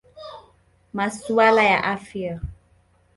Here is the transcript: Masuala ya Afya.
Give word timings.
Masuala 0.93 1.63
ya 1.63 1.79
Afya. 1.93 2.41